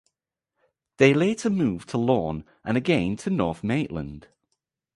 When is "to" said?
1.89-1.99, 3.17-3.29